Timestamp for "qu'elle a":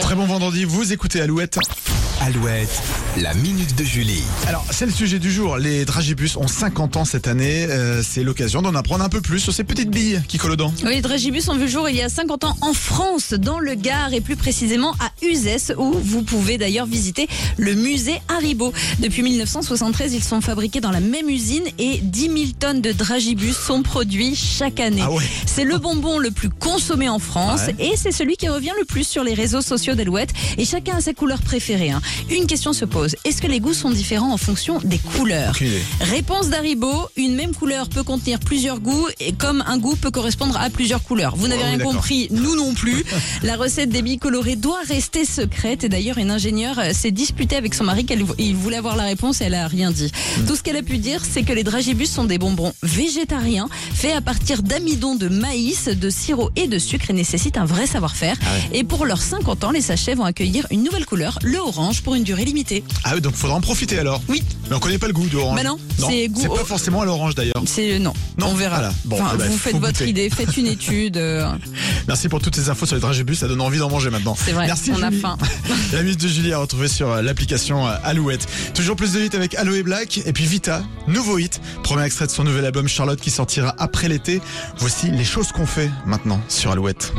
50.62-50.82